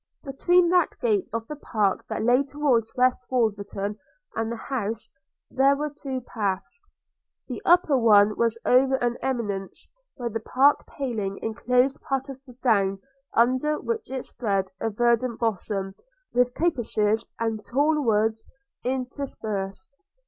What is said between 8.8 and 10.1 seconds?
an eminence